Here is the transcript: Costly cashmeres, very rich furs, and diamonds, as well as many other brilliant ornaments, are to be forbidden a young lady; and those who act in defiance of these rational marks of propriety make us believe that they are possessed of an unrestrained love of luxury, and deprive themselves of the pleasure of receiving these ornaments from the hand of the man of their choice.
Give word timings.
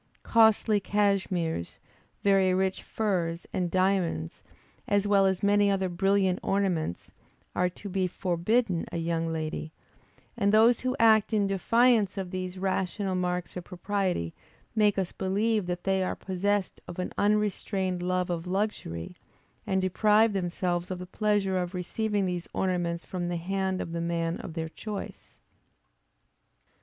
Costly 0.23 0.79
cashmeres, 0.79 1.77
very 2.23 2.55
rich 2.55 2.81
furs, 2.81 3.45
and 3.53 3.69
diamonds, 3.69 4.41
as 4.87 5.07
well 5.07 5.27
as 5.27 5.43
many 5.43 5.69
other 5.69 5.89
brilliant 5.89 6.39
ornaments, 6.41 7.11
are 7.55 7.69
to 7.69 7.87
be 7.87 8.07
forbidden 8.07 8.83
a 8.91 8.97
young 8.97 9.31
lady; 9.31 9.71
and 10.35 10.51
those 10.51 10.79
who 10.79 10.95
act 10.99 11.33
in 11.33 11.45
defiance 11.45 12.17
of 12.17 12.31
these 12.31 12.57
rational 12.57 13.13
marks 13.13 13.55
of 13.55 13.63
propriety 13.65 14.33
make 14.73 14.97
us 14.97 15.11
believe 15.11 15.67
that 15.67 15.83
they 15.83 16.03
are 16.03 16.15
possessed 16.15 16.81
of 16.87 16.97
an 16.97 17.13
unrestrained 17.19 18.01
love 18.01 18.31
of 18.31 18.47
luxury, 18.47 19.15
and 19.67 19.83
deprive 19.83 20.33
themselves 20.33 20.89
of 20.89 20.97
the 20.97 21.05
pleasure 21.05 21.59
of 21.59 21.75
receiving 21.75 22.25
these 22.25 22.49
ornaments 22.53 23.05
from 23.05 23.27
the 23.29 23.37
hand 23.37 23.79
of 23.79 23.91
the 23.91 24.01
man 24.01 24.37
of 24.39 24.55
their 24.55 24.69
choice. 24.69 25.37